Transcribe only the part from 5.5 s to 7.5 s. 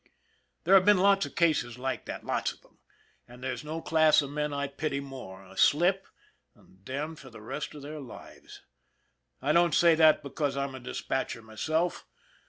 slip, and damned for the